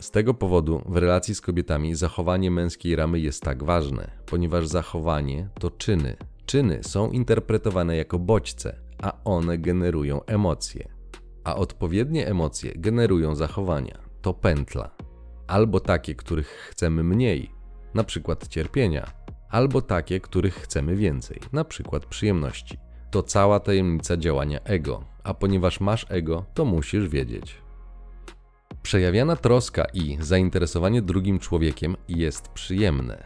Z 0.00 0.10
tego 0.10 0.34
powodu 0.34 0.82
w 0.86 0.96
relacji 0.96 1.34
z 1.34 1.40
kobietami 1.40 1.94
zachowanie 1.94 2.50
męskiej 2.50 2.96
ramy 2.96 3.20
jest 3.20 3.42
tak 3.42 3.64
ważne, 3.64 4.10
ponieważ 4.26 4.66
zachowanie 4.66 5.48
to 5.60 5.70
czyny. 5.70 6.16
Czyny 6.46 6.78
są 6.82 7.10
interpretowane 7.10 7.96
jako 7.96 8.18
bodźce, 8.18 8.80
a 9.02 9.12
one 9.24 9.58
generują 9.58 10.24
emocje. 10.24 10.88
A 11.44 11.56
odpowiednie 11.56 12.26
emocje 12.26 12.72
generują 12.76 13.34
zachowania. 13.34 13.98
To 14.22 14.34
pętla. 14.34 14.90
Albo 15.46 15.80
takie, 15.80 16.14
których 16.14 16.46
chcemy 16.46 17.04
mniej, 17.04 17.50
na 17.94 18.04
przykład 18.04 18.48
cierpienia, 18.48 19.23
albo 19.54 19.82
takie, 19.82 20.20
których 20.20 20.54
chcemy 20.54 20.96
więcej, 20.96 21.40
na 21.52 21.64
przykład 21.64 22.06
przyjemności. 22.06 22.78
To 23.10 23.22
cała 23.22 23.60
tajemnica 23.60 24.16
działania 24.16 24.60
ego, 24.64 25.04
a 25.24 25.34
ponieważ 25.34 25.80
masz 25.80 26.06
ego, 26.08 26.44
to 26.54 26.64
musisz 26.64 27.08
wiedzieć. 27.08 27.62
Przejawiana 28.82 29.36
troska 29.36 29.84
i 29.94 30.18
zainteresowanie 30.20 31.02
drugim 31.02 31.38
człowiekiem 31.38 31.96
jest 32.08 32.48
przyjemne. 32.48 33.24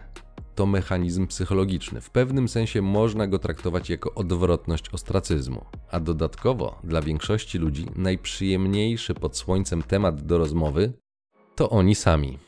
To 0.54 0.66
mechanizm 0.66 1.26
psychologiczny. 1.26 2.00
W 2.00 2.10
pewnym 2.10 2.48
sensie 2.48 2.82
można 2.82 3.26
go 3.26 3.38
traktować 3.38 3.90
jako 3.90 4.14
odwrotność 4.14 4.88
ostracyzmu. 4.88 5.64
A 5.90 6.00
dodatkowo 6.00 6.78
dla 6.84 7.02
większości 7.02 7.58
ludzi 7.58 7.86
najprzyjemniejszy 7.96 9.14
pod 9.14 9.36
słońcem 9.36 9.82
temat 9.82 10.22
do 10.22 10.38
rozmowy 10.38 10.92
to 11.56 11.70
oni 11.70 11.94
sami. 11.94 12.38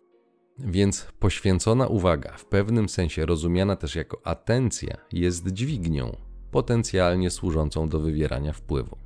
Więc 0.64 1.06
poświęcona 1.18 1.86
uwaga, 1.86 2.32
w 2.36 2.44
pewnym 2.44 2.88
sensie 2.88 3.26
rozumiana 3.26 3.76
też 3.76 3.94
jako 3.94 4.20
atencja, 4.24 4.96
jest 5.12 5.48
dźwignią, 5.48 6.16
potencjalnie 6.50 7.30
służącą 7.30 7.88
do 7.88 8.00
wywierania 8.00 8.52
wpływu. 8.52 8.96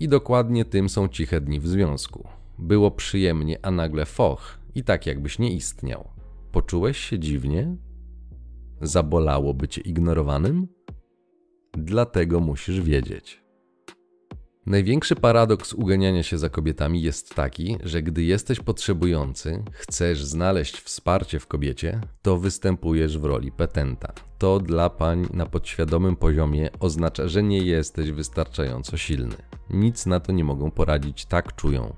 I 0.00 0.08
dokładnie 0.08 0.64
tym 0.64 0.88
są 0.88 1.08
ciche 1.08 1.40
dni 1.40 1.60
w 1.60 1.68
związku. 1.68 2.28
Było 2.58 2.90
przyjemnie, 2.90 3.58
a 3.62 3.70
nagle 3.70 4.06
foch 4.06 4.58
i 4.74 4.84
tak 4.84 5.06
jakbyś 5.06 5.38
nie 5.38 5.52
istniał. 5.52 6.08
Poczułeś 6.52 6.98
się 6.98 7.18
dziwnie? 7.18 7.76
Zabolało 8.80 9.54
bycie 9.54 9.80
ignorowanym? 9.80 10.68
Dlatego 11.72 12.40
musisz 12.40 12.80
wiedzieć. 12.80 13.42
Największy 14.66 15.16
paradoks 15.16 15.72
uganiania 15.72 16.22
się 16.22 16.38
za 16.38 16.48
kobietami 16.48 17.02
jest 17.02 17.34
taki, 17.34 17.78
że 17.82 18.02
gdy 18.02 18.22
jesteś 18.22 18.60
potrzebujący, 18.60 19.62
chcesz 19.72 20.24
znaleźć 20.24 20.80
wsparcie 20.80 21.38
w 21.38 21.46
kobiecie, 21.46 22.00
to 22.22 22.36
występujesz 22.38 23.18
w 23.18 23.24
roli 23.24 23.52
petenta. 23.52 24.12
To 24.38 24.58
dla 24.58 24.90
pań 24.90 25.26
na 25.32 25.46
podświadomym 25.46 26.16
poziomie 26.16 26.70
oznacza, 26.80 27.28
że 27.28 27.42
nie 27.42 27.58
jesteś 27.58 28.10
wystarczająco 28.10 28.96
silny. 28.96 29.36
Nic 29.70 30.06
na 30.06 30.20
to 30.20 30.32
nie 30.32 30.44
mogą 30.44 30.70
poradzić, 30.70 31.26
tak 31.26 31.56
czują. 31.56 31.94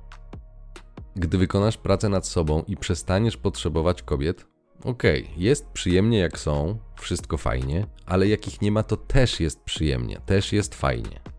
Gdy 1.16 1.38
wykonasz 1.38 1.76
pracę 1.76 2.08
nad 2.08 2.26
sobą 2.26 2.62
i 2.66 2.76
przestaniesz 2.76 3.36
potrzebować 3.36 4.02
kobiet, 4.02 4.46
okej, 4.84 5.22
okay, 5.22 5.34
jest 5.36 5.66
przyjemnie 5.66 6.18
jak 6.18 6.38
są, 6.38 6.78
wszystko 7.00 7.36
fajnie, 7.36 7.86
ale 8.06 8.28
jak 8.28 8.48
ich 8.48 8.62
nie 8.62 8.72
ma, 8.72 8.82
to 8.82 8.96
też 8.96 9.40
jest 9.40 9.60
przyjemnie, 9.60 10.20
też 10.26 10.52
jest 10.52 10.74
fajnie 10.74 11.31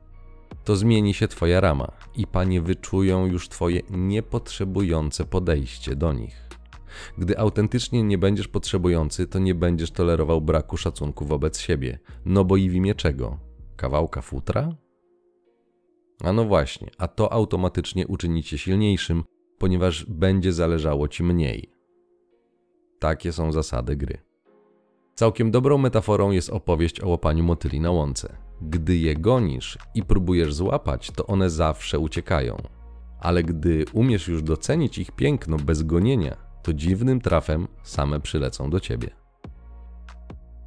to 0.64 0.76
zmieni 0.76 1.14
się 1.14 1.28
Twoja 1.28 1.62
rama 1.62 1.92
i 2.16 2.28
panie 2.28 2.62
wyczują 2.62 3.26
już 3.26 3.50
Twoje 3.50 3.82
niepotrzebujące 3.90 5.26
podejście 5.26 5.96
do 5.96 6.14
nich. 6.14 6.50
Gdy 7.18 7.40
autentycznie 7.40 8.04
nie 8.04 8.18
będziesz 8.18 8.48
potrzebujący, 8.48 9.28
to 9.28 9.40
nie 9.40 9.56
będziesz 9.56 9.92
tolerował 9.92 10.42
braku 10.42 10.78
szacunku 10.78 11.26
wobec 11.26 11.60
siebie. 11.60 12.00
No 12.26 12.46
bo 12.46 12.58
i 12.58 12.70
w 12.70 12.76
imię 12.76 12.96
czego? 12.96 13.40
Kawałka 13.76 14.22
futra? 14.22 14.76
A 16.24 16.34
no 16.34 16.46
właśnie, 16.46 16.92
a 16.98 17.08
to 17.08 17.34
automatycznie 17.34 18.08
uczyni 18.08 18.44
cię 18.44 18.58
silniejszym, 18.58 19.24
ponieważ 19.58 20.06
będzie 20.06 20.54
zależało 20.54 21.08
ci 21.08 21.24
mniej. 21.24 21.70
Takie 23.00 23.32
są 23.32 23.52
zasady 23.52 23.96
gry. 23.96 24.18
Całkiem 25.16 25.52
dobrą 25.52 25.78
metaforą 25.78 26.32
jest 26.32 26.50
opowieść 26.50 27.02
o 27.02 27.10
łapaniu 27.10 27.44
motyli 27.44 27.80
na 27.80 27.92
łące. 27.92 28.38
Gdy 28.70 28.98
je 28.98 29.16
gonisz 29.16 29.78
i 29.96 30.04
próbujesz 30.04 30.54
złapać, 30.54 31.12
to 31.12 31.28
one 31.28 31.50
zawsze 31.50 32.00
uciekają. 32.00 32.58
Ale 33.20 33.44
gdy 33.44 33.86
umiesz 33.94 34.28
już 34.28 34.44
docenić 34.44 34.98
ich 34.98 35.12
piękno 35.12 35.58
bez 35.58 35.84
gonienia, 35.84 36.38
to 36.64 36.74
dziwnym 36.74 37.22
trafem 37.22 37.68
same 37.84 38.20
przylecą 38.20 38.70
do 38.70 38.80
ciebie. 38.80 39.10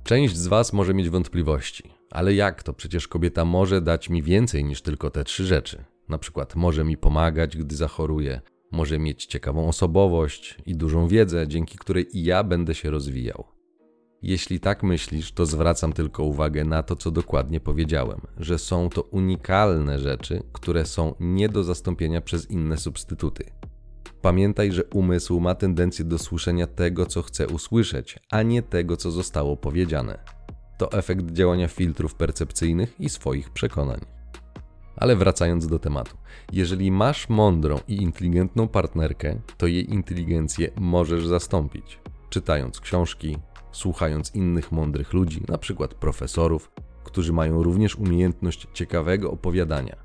Część 0.04 0.36
z 0.36 0.46
Was 0.46 0.72
może 0.72 0.94
mieć 0.94 1.10
wątpliwości, 1.10 1.90
ale 2.10 2.34
jak 2.34 2.62
to? 2.62 2.72
Przecież 2.72 3.08
kobieta 3.08 3.44
może 3.44 3.80
dać 3.80 4.10
mi 4.10 4.22
więcej 4.22 4.64
niż 4.64 4.82
tylko 4.82 5.10
te 5.10 5.24
trzy 5.24 5.46
rzeczy. 5.46 5.84
Na 6.08 6.18
przykład 6.18 6.56
może 6.56 6.84
mi 6.84 6.96
pomagać, 6.96 7.56
gdy 7.56 7.76
zachoruję, 7.76 8.40
może 8.72 8.98
mieć 8.98 9.26
ciekawą 9.26 9.68
osobowość 9.68 10.58
i 10.66 10.76
dużą 10.76 11.08
wiedzę, 11.08 11.48
dzięki 11.48 11.78
której 11.78 12.18
i 12.18 12.24
ja 12.24 12.44
będę 12.44 12.74
się 12.74 12.90
rozwijał. 12.90 13.55
Jeśli 14.26 14.60
tak 14.60 14.82
myślisz, 14.82 15.32
to 15.32 15.46
zwracam 15.46 15.92
tylko 15.92 16.22
uwagę 16.22 16.64
na 16.64 16.82
to, 16.82 16.96
co 16.96 17.10
dokładnie 17.10 17.60
powiedziałem, 17.60 18.20
że 18.38 18.58
są 18.58 18.88
to 18.88 19.02
unikalne 19.02 19.98
rzeczy, 19.98 20.42
które 20.52 20.86
są 20.86 21.14
nie 21.20 21.48
do 21.48 21.64
zastąpienia 21.64 22.20
przez 22.20 22.50
inne 22.50 22.76
substytuty. 22.76 23.44
Pamiętaj, 24.22 24.72
że 24.72 24.84
umysł 24.84 25.40
ma 25.40 25.54
tendencję 25.54 26.04
do 26.04 26.18
słyszenia 26.18 26.66
tego, 26.66 27.06
co 27.06 27.22
chce 27.22 27.46
usłyszeć, 27.46 28.18
a 28.30 28.42
nie 28.42 28.62
tego, 28.62 28.96
co 28.96 29.10
zostało 29.10 29.56
powiedziane. 29.56 30.18
To 30.78 30.92
efekt 30.92 31.30
działania 31.30 31.68
filtrów 31.68 32.14
percepcyjnych 32.14 33.00
i 33.00 33.08
swoich 33.08 33.50
przekonań. 33.50 34.00
Ale 34.96 35.16
wracając 35.16 35.66
do 35.66 35.78
tematu, 35.78 36.16
jeżeli 36.52 36.90
masz 36.90 37.28
mądrą 37.28 37.78
i 37.88 37.96
inteligentną 37.96 38.68
partnerkę, 38.68 39.40
to 39.56 39.66
jej 39.66 39.92
inteligencję 39.92 40.70
możesz 40.76 41.26
zastąpić, 41.26 41.98
czytając 42.30 42.80
książki, 42.80 43.36
słuchając 43.76 44.34
innych 44.34 44.72
mądrych 44.72 45.12
ludzi, 45.12 45.42
na 45.48 45.58
przykład 45.58 45.94
profesorów, 45.94 46.70
którzy 47.04 47.32
mają 47.32 47.62
również 47.62 47.96
umiejętność 47.96 48.66
ciekawego 48.72 49.30
opowiadania. 49.30 49.96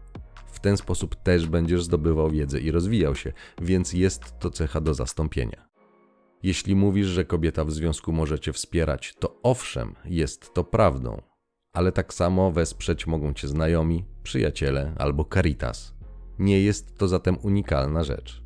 W 0.46 0.60
ten 0.60 0.78
sposób 0.78 1.16
też 1.16 1.48
będziesz 1.48 1.84
zdobywał 1.84 2.30
wiedzę 2.30 2.60
i 2.60 2.72
rozwijał 2.72 3.16
się, 3.16 3.34
więc 3.62 3.94
jest 3.94 4.40
to 4.40 4.50
cecha 4.51 4.82
do 4.82 4.94
zastąpienia. 4.94 5.68
Jeśli 6.44 6.75
mówisz, 6.75 7.08
że 7.08 7.25
kobieta 7.25 7.66
w 7.66 7.72
związku 7.72 8.12
może 8.12 8.40
cię 8.40 8.54
wspierać, 8.54 9.16
to 9.20 9.40
owszem, 9.44 9.96
jest 10.06 10.54
to 10.54 10.63
prawdą, 10.63 11.22
ale 11.74 11.92
tak 11.92 12.13
samo 12.13 12.51
wesprzeć 12.51 13.08
mogą 13.08 13.34
cię 13.34 13.48
znajomi, 13.48 14.06
przyjaciele 14.24 14.94
albo 14.98 15.25
caritas. 15.34 15.94
Nie 16.40 16.62
jest 16.62 16.98
to 16.98 17.08
zatem 17.08 17.38
unikalna 17.42 18.04
rzecz. 18.04 18.44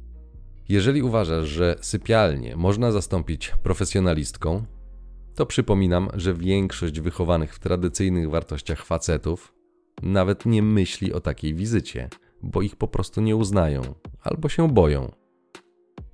Jeżeli 0.69 1.01
uważasz, 1.01 1.47
że 1.47 1.75
sypialnię 1.81 2.55
można 2.55 2.91
zastąpić 2.91 3.53
profesjonalistką, 3.63 4.65
to 5.35 5.45
przypominam, 5.45 6.09
że 6.13 6.33
większość 6.33 6.99
wychowanych 6.99 7.55
w 7.55 7.59
tradycyjnych 7.59 8.29
wartościach 8.29 8.85
facetów 8.85 9.53
nawet 10.03 10.45
nie 10.45 10.63
myśli 10.63 11.13
o 11.13 11.21
takiej 11.21 11.53
wizycie, 11.53 12.09
bo 12.43 12.61
ich 12.61 12.75
po 12.75 12.87
prostu 12.87 13.21
nie 13.21 13.35
uznają 13.35 13.81
albo 14.21 14.49
się 14.49 14.69
boją. 14.69 15.11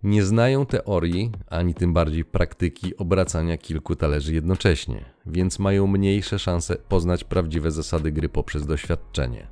Nie 0.03 0.23
znają 0.23 0.65
teorii, 0.65 1.31
ani 1.47 1.73
tym 1.73 1.93
bardziej 1.93 2.25
praktyki 2.25 2.97
obracania 2.97 3.57
kilku 3.57 3.95
talerzy 3.95 4.33
jednocześnie, 4.33 5.05
więc 5.25 5.59
mają 5.59 5.87
mniejsze 5.87 6.39
szanse 6.39 6.75
poznać 6.75 7.23
prawdziwe 7.23 7.71
zasady 7.71 8.11
gry 8.11 8.29
poprzez 8.29 8.65
doświadczenie. 8.65 9.47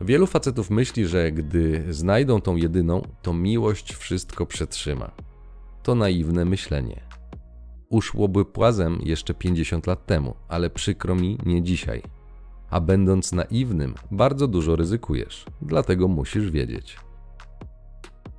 Wielu 0.00 0.26
facetów 0.26 0.70
myśli, 0.70 1.06
że 1.06 1.32
gdy 1.32 1.84
znajdą 1.90 2.40
tą 2.40 2.56
jedyną, 2.56 3.02
to 3.22 3.32
miłość 3.32 3.94
wszystko 3.94 4.46
przetrzyma. 4.46 5.10
To 5.82 5.94
naiwne 5.94 6.44
myślenie 6.44 7.09
uszłoby 7.90 8.44
płazem 8.44 8.98
jeszcze 9.02 9.34
50 9.34 9.86
lat 9.86 10.06
temu, 10.06 10.34
ale 10.48 10.70
przykro 10.70 11.14
mi 11.14 11.38
nie 11.46 11.62
dzisiaj. 11.62 12.02
A 12.70 12.80
będąc 12.80 13.32
naiwnym, 13.32 13.94
bardzo 14.10 14.48
dużo 14.48 14.76
ryzykujesz, 14.76 15.44
dlatego 15.62 16.08
musisz 16.08 16.50
wiedzieć. 16.50 16.96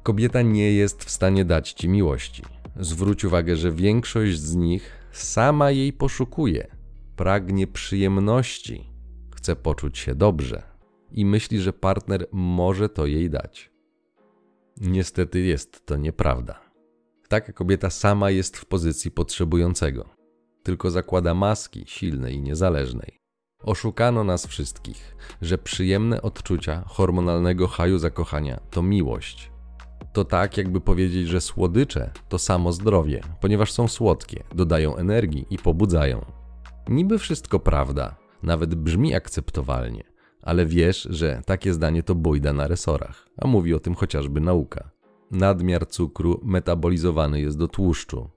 Kobieta 0.03 0.41
nie 0.41 0.71
jest 0.71 1.03
w 1.03 1.09
stanie 1.09 1.45
dać 1.45 1.71
ci 1.71 1.89
miłości. 1.89 2.43
Zwróć 2.79 3.25
uwagę, 3.25 3.55
że 3.55 3.71
większość 3.71 4.39
z 4.39 4.55
nich 4.55 4.91
sama 5.11 5.71
jej 5.71 5.93
poszukuje, 5.93 6.67
pragnie 7.15 7.67
przyjemności, 7.67 8.89
chce 9.35 9.55
poczuć 9.55 9.97
się 9.97 10.15
dobrze 10.15 10.63
i 11.11 11.25
myśli, 11.25 11.59
że 11.59 11.73
partner 11.73 12.27
może 12.31 12.89
to 12.89 13.05
jej 13.05 13.29
dać. 13.29 13.71
Niestety 14.77 15.39
jest 15.39 15.85
to 15.85 15.97
nieprawda. 15.97 16.70
Taka 17.31 17.53
kobieta 17.53 17.89
sama 17.89 18.29
jest 18.29 18.57
w 18.57 18.65
pozycji 18.65 19.11
potrzebującego, 19.11 20.09
tylko 20.63 20.91
zakłada 20.91 21.33
maski 21.33 21.83
silnej 21.87 22.35
i 22.35 22.41
niezależnej. 22.41 23.19
Oszukano 23.63 24.23
nas 24.23 24.47
wszystkich, 24.47 25.15
że 25.41 25.57
przyjemne 25.57 26.21
odczucia 26.21 26.83
hormonalnego 26.87 27.67
haju 27.67 27.97
zakochania 27.97 28.59
to 28.71 28.81
miłość. 28.81 29.51
To 30.13 30.25
tak, 30.25 30.57
jakby 30.57 30.81
powiedzieć, 30.81 31.27
że 31.27 31.41
słodycze 31.41 32.11
to 32.29 32.39
samo 32.39 32.71
zdrowie, 32.71 33.21
ponieważ 33.41 33.71
są 33.71 33.87
słodkie, 33.87 34.43
dodają 34.55 34.95
energii 34.95 35.45
i 35.49 35.57
pobudzają. 35.57 36.25
Niby 36.89 37.19
wszystko 37.19 37.59
prawda, 37.59 38.15
nawet 38.43 38.75
brzmi 38.75 39.15
akceptowalnie, 39.15 40.03
ale 40.41 40.65
wiesz, 40.65 41.07
że 41.09 41.41
takie 41.45 41.73
zdanie 41.73 42.03
to 42.03 42.15
bójda 42.15 42.53
na 42.53 42.67
resorach, 42.67 43.27
a 43.37 43.47
mówi 43.47 43.73
o 43.73 43.79
tym 43.79 43.95
chociażby 43.95 44.41
nauka. 44.41 44.90
Nadmiar 45.31 45.87
cukru 45.87 46.39
metabolizowany 46.43 47.41
jest 47.41 47.57
do 47.57 47.67
tłuszczu, 47.67 48.29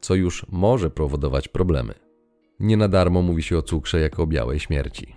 co 0.00 0.14
już 0.14 0.46
może 0.48 0.90
powodować 0.90 1.48
problemy. 1.48 1.94
Nie 2.60 2.76
na 2.76 2.88
darmo 2.88 3.22
mówi 3.22 3.42
się 3.42 3.58
o 3.58 3.62
cukrze 3.62 4.00
jako 4.00 4.22
o 4.22 4.26
białej 4.26 4.60
śmierci. 4.60 5.16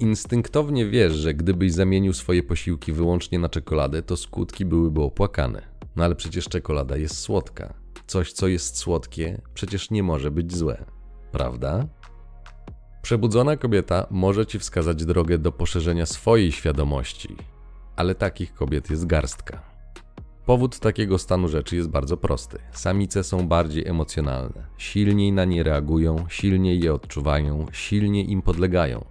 Instynktownie 0.00 0.86
wiesz, 0.86 1.12
że 1.12 1.34
gdybyś 1.34 1.72
zamienił 1.72 2.12
swoje 2.12 2.42
posiłki 2.42 2.92
wyłącznie 2.92 3.38
na 3.38 3.48
czekoladę, 3.48 4.02
to 4.02 4.16
skutki 4.16 4.64
byłyby 4.64 5.02
opłakane. 5.02 5.62
No 5.96 6.04
ale 6.04 6.14
przecież 6.14 6.44
czekolada 6.48 6.96
jest 6.96 7.18
słodka. 7.18 7.74
Coś, 8.06 8.32
co 8.32 8.48
jest 8.48 8.76
słodkie, 8.76 9.40
przecież 9.54 9.90
nie 9.90 10.02
może 10.02 10.30
być 10.30 10.56
złe. 10.56 10.84
Prawda? 11.32 11.86
Przebudzona 13.02 13.56
kobieta 13.56 14.06
może 14.10 14.46
ci 14.46 14.58
wskazać 14.58 15.04
drogę 15.04 15.38
do 15.38 15.52
poszerzenia 15.52 16.06
swojej 16.06 16.52
świadomości, 16.52 17.36
ale 17.96 18.14
takich 18.14 18.54
kobiet 18.54 18.90
jest 18.90 19.06
garstka. 19.06 19.75
Powód 20.46 20.78
takiego 20.78 21.18
stanu 21.18 21.48
rzeczy 21.48 21.76
jest 21.76 21.88
bardzo 21.88 22.16
prosty. 22.16 22.58
Samice 22.72 23.24
są 23.24 23.48
bardziej 23.48 23.86
emocjonalne, 23.86 24.66
silniej 24.78 25.32
na 25.32 25.44
nie 25.44 25.62
reagują, 25.62 26.16
silniej 26.28 26.80
je 26.80 26.94
odczuwają, 26.94 27.66
silniej 27.72 28.30
im 28.30 28.42
podlegają. 28.42 29.04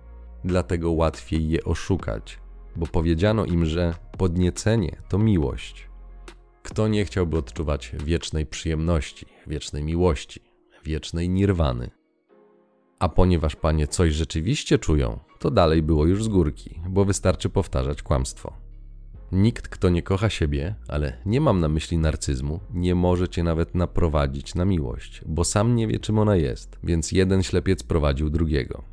Dlatego 0.43 0.91
łatwiej 0.91 1.49
je 1.49 1.63
oszukać, 1.63 2.39
bo 2.75 2.87
powiedziano 2.87 3.45
im, 3.45 3.65
że 3.65 3.93
podniecenie 4.17 5.01
to 5.09 5.17
miłość. 5.17 5.89
Kto 6.63 6.87
nie 6.87 7.05
chciałby 7.05 7.37
odczuwać 7.37 7.91
wiecznej 8.03 8.45
przyjemności, 8.45 9.25
wiecznej 9.47 9.83
miłości, 9.83 10.41
wiecznej 10.83 11.29
nirwany? 11.29 11.91
A 12.99 13.09
ponieważ 13.09 13.55
panie 13.55 13.87
coś 13.87 14.13
rzeczywiście 14.13 14.79
czują, 14.79 15.19
to 15.39 15.51
dalej 15.51 15.81
było 15.81 16.05
już 16.05 16.23
z 16.23 16.27
górki, 16.27 16.79
bo 16.89 17.05
wystarczy 17.05 17.49
powtarzać 17.49 18.03
kłamstwo. 18.03 18.64
Nikt, 19.31 19.67
kto 19.67 19.89
nie 19.89 20.01
kocha 20.03 20.29
siebie, 20.29 20.75
ale 20.87 21.17
nie 21.25 21.41
mam 21.41 21.59
na 21.59 21.69
myśli 21.69 21.97
narcyzmu, 21.97 22.59
nie 22.73 22.95
może 22.95 23.29
cię 23.29 23.43
nawet 23.43 23.75
naprowadzić 23.75 24.55
na 24.55 24.65
miłość, 24.65 25.21
bo 25.25 25.43
sam 25.43 25.75
nie 25.75 25.87
wie, 25.87 25.99
czym 25.99 26.19
ona 26.19 26.35
jest, 26.35 26.79
więc 26.83 27.11
jeden 27.11 27.43
ślepiec 27.43 27.83
prowadził 27.83 28.29
drugiego. 28.29 28.83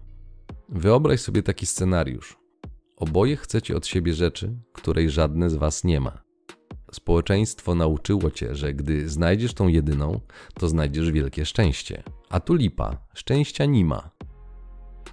Wyobraź 0.69 1.21
sobie 1.21 1.43
taki 1.43 1.67
scenariusz. 1.67 2.39
Oboje 2.97 3.37
chcecie 3.37 3.77
od 3.77 3.87
siebie 3.87 4.15
rzeczy, 4.15 4.57
której 4.73 5.11
żadne 5.11 5.51
z 5.51 5.55
was 5.55 5.85
nie 5.85 6.01
ma. 6.01 6.23
Społeczeństwo 6.93 7.75
nauczyło 7.75 8.31
cię, 8.31 8.55
że 8.55 8.75
gdy 8.75 9.09
znajdziesz 9.09 9.55
tą 9.55 9.69
jedyną, 9.69 10.21
to 10.55 10.69
znajdziesz 10.69 11.11
wielkie 11.11 11.47
szczęście. 11.47 12.03
A 12.31 12.41
tu 12.41 12.55
lipa, 12.55 12.97
szczęścia 13.15 13.65
nie 13.65 13.85
ma. 13.85 14.11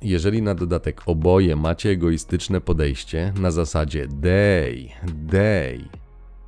Jeżeli 0.02 0.42
na 0.42 0.56
dodatek 0.56 1.02
oboje 1.06 1.56
macie 1.56 1.90
egoistyczne 1.90 2.62
podejście 2.62 3.34
na 3.40 3.52
zasadzie 3.52 4.08
dej, 4.08 4.92
dej 5.14 5.90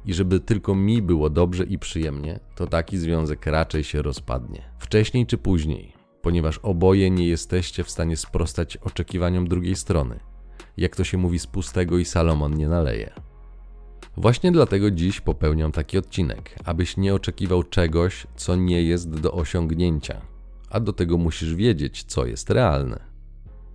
i 0.05 0.13
żeby 0.13 0.39
tylko 0.39 0.75
mi 0.75 1.01
było 1.01 1.29
dobrze 1.29 1.63
i 1.63 1.79
przyjemnie, 1.79 2.39
to 2.55 2.67
taki 2.67 2.97
związek 2.97 3.45
raczej 3.45 3.83
się 3.83 4.01
rozpadnie. 4.01 4.61
Wcześniej 4.79 5.25
czy 5.25 5.37
później, 5.37 5.93
ponieważ 6.21 6.57
oboje 6.57 7.09
nie 7.09 7.27
jesteście 7.27 7.83
w 7.83 7.89
stanie 7.89 8.17
sprostać 8.17 8.77
oczekiwaniom 8.77 9.47
drugiej 9.47 9.75
strony. 9.75 10.19
Jak 10.77 10.95
to 10.95 11.03
się 11.03 11.17
mówi 11.17 11.39
z 11.39 11.47
pustego 11.47 11.97
i 11.97 12.05
Salomon 12.05 12.53
nie 12.53 12.67
naleje. 12.67 13.13
Właśnie 14.17 14.51
dlatego 14.51 14.91
dziś 14.91 15.21
popełniam 15.21 15.71
taki 15.71 15.97
odcinek, 15.97 16.55
abyś 16.65 16.97
nie 16.97 17.13
oczekiwał 17.13 17.63
czegoś, 17.63 18.27
co 18.35 18.55
nie 18.55 18.83
jest 18.83 19.09
do 19.09 19.31
osiągnięcia, 19.31 20.21
a 20.69 20.79
do 20.79 20.93
tego 20.93 21.17
musisz 21.17 21.55
wiedzieć, 21.55 22.03
co 22.03 22.25
jest 22.25 22.49
realne. 22.49 23.10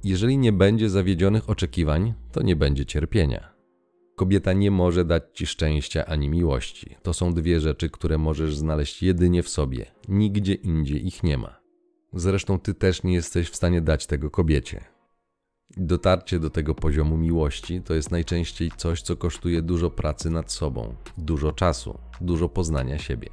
Jeżeli 0.06 0.38
nie 0.38 0.52
będzie 0.52 0.90
zawiedzionych 0.90 1.50
oczekiwań, 1.50 2.14
to 2.32 2.42
nie 2.42 2.56
będzie 2.56 2.86
cierpienia. 2.86 3.52
Kobieta 4.16 4.52
nie 4.52 4.70
może 4.70 5.04
dać 5.04 5.22
ci 5.34 5.46
szczęścia 5.46 6.06
ani 6.06 6.28
miłości. 6.28 6.96
To 7.02 7.14
są 7.14 7.34
dwie 7.34 7.60
rzeczy, 7.60 7.90
które 7.90 8.18
możesz 8.18 8.56
znaleźć 8.56 9.02
jedynie 9.02 9.42
w 9.42 9.48
sobie. 9.48 9.86
Nigdzie 10.08 10.54
indziej 10.54 11.06
ich 11.06 11.22
nie 11.22 11.38
ma. 11.38 11.60
Zresztą 12.12 12.58
ty 12.58 12.74
też 12.74 13.02
nie 13.02 13.14
jesteś 13.14 13.50
w 13.50 13.56
stanie 13.56 13.80
dać 13.80 14.06
tego 14.06 14.30
kobiecie. 14.30 14.84
Dotarcie 15.76 16.38
do 16.38 16.50
tego 16.50 16.74
poziomu 16.74 17.16
miłości 17.16 17.82
to 17.82 17.94
jest 17.94 18.10
najczęściej 18.10 18.70
coś, 18.76 19.02
co 19.02 19.16
kosztuje 19.16 19.62
dużo 19.62 19.90
pracy 19.90 20.30
nad 20.30 20.52
sobą, 20.52 20.94
dużo 21.18 21.52
czasu, 21.52 21.98
dużo 22.20 22.48
poznania 22.48 22.98
siebie. 22.98 23.28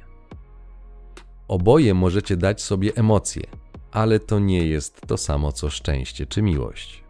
Oboje 1.48 1.94
możecie 1.94 2.36
dać 2.36 2.62
sobie 2.62 2.92
emocje, 2.94 3.46
ale 3.94 4.20
to 4.20 4.38
nie 4.38 4.66
jest 4.66 5.00
to 5.06 5.16
samo 5.16 5.52
co 5.52 5.70
szczęście 5.70 6.26
czy 6.26 6.42
miłość. 6.42 7.04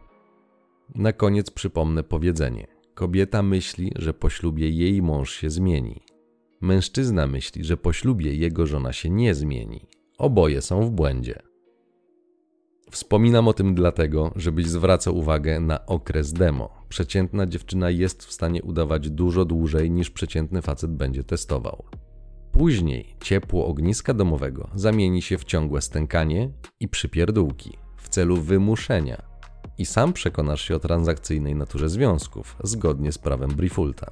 Na 0.94 1.12
koniec 1.12 1.50
przypomnę 1.50 2.02
powiedzenie: 2.02 2.66
kobieta 2.94 3.42
myśli, 3.42 3.92
że 3.96 4.14
po 4.14 4.30
ślubie 4.30 4.70
jej 4.70 5.02
mąż 5.02 5.32
się 5.32 5.50
zmieni. 5.50 6.00
Mężczyzna 6.60 7.26
myśli, 7.26 7.64
że 7.64 7.76
po 7.76 7.92
ślubie 7.92 8.34
jego 8.34 8.66
żona 8.66 8.92
się 8.92 9.10
nie 9.10 9.34
zmieni. 9.34 9.86
Oboje 10.18 10.62
są 10.62 10.82
w 10.86 10.90
błędzie. 10.90 11.42
Wspominam 12.90 13.48
o 13.48 13.52
tym 13.52 13.74
dlatego, 13.74 14.32
żebyś 14.36 14.66
zwracał 14.66 15.16
uwagę 15.16 15.60
na 15.60 15.86
okres 15.86 16.32
demo. 16.32 16.70
Przeciętna 16.88 17.46
dziewczyna 17.46 17.90
jest 17.90 18.24
w 18.24 18.32
stanie 18.32 18.62
udawać 18.62 19.10
dużo 19.10 19.44
dłużej 19.44 19.90
niż 19.90 20.10
przeciętny 20.10 20.62
facet 20.62 20.90
będzie 20.90 21.24
testował. 21.24 21.84
Później 22.54 23.14
ciepło 23.20 23.66
ogniska 23.66 24.14
domowego 24.14 24.68
zamieni 24.74 25.22
się 25.22 25.38
w 25.38 25.44
ciągłe 25.44 25.82
stękanie 25.82 26.50
i 26.80 26.88
przypierdółki 26.88 27.78
w 27.96 28.08
celu 28.08 28.36
wymuszenia. 28.36 29.22
I 29.78 29.86
sam 29.86 30.12
przekonasz 30.12 30.60
się 30.60 30.76
o 30.76 30.78
transakcyjnej 30.78 31.54
naturze 31.54 31.88
związków, 31.88 32.56
zgodnie 32.64 33.12
z 33.12 33.18
prawem 33.18 33.50
Brifulta. 33.50 34.10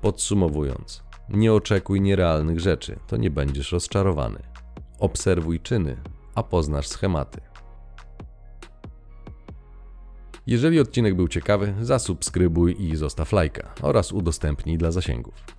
Podsumowując, 0.00 1.02
nie 1.28 1.52
oczekuj 1.52 2.00
nierealnych 2.00 2.60
rzeczy, 2.60 2.98
to 3.06 3.16
nie 3.16 3.30
będziesz 3.30 3.72
rozczarowany. 3.72 4.42
Obserwuj 4.98 5.60
czyny, 5.60 5.96
a 6.34 6.42
poznasz 6.42 6.88
schematy. 6.88 7.40
Jeżeli 10.46 10.80
odcinek 10.80 11.14
był 11.14 11.28
ciekawy, 11.28 11.74
zasubskrybuj 11.80 12.82
i 12.82 12.96
zostaw 12.96 13.32
lajka 13.32 13.74
oraz 13.82 14.12
udostępnij 14.12 14.78
dla 14.78 14.90
zasięgów 14.90 15.58